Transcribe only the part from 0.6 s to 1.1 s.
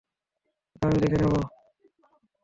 ওটা আমি